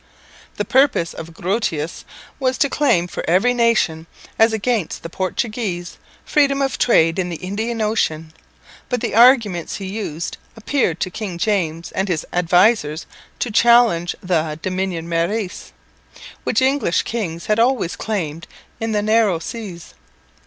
[0.55, 2.05] The purpose of Grotius
[2.39, 4.07] was to claim for every nation,
[4.39, 8.33] as against the Portuguese, freedom of trade in the Indian Ocean,
[8.89, 13.05] but the arguments he used appeared to King James and his advisers
[13.37, 15.71] to challenge the dominium maris,
[16.45, 18.47] which English kings had always claimed
[18.79, 19.93] in the "narrow seas."